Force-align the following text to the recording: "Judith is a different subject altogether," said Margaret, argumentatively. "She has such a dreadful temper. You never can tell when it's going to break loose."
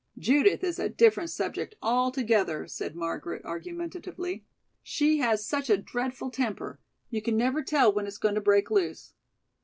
"Judith 0.17 0.63
is 0.63 0.79
a 0.79 0.89
different 0.89 1.29
subject 1.29 1.75
altogether," 1.79 2.65
said 2.67 2.95
Margaret, 2.95 3.45
argumentatively. 3.45 4.43
"She 4.81 5.19
has 5.19 5.45
such 5.45 5.69
a 5.69 5.77
dreadful 5.77 6.31
temper. 6.31 6.79
You 7.11 7.21
never 7.31 7.59
can 7.59 7.65
tell 7.67 7.93
when 7.93 8.07
it's 8.07 8.17
going 8.17 8.33
to 8.33 8.41
break 8.41 8.71
loose." 8.71 9.13